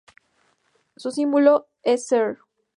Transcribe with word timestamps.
Su 0.97 1.11
símbolo 1.11 1.67
es 1.83 2.07
sr. 2.11 2.39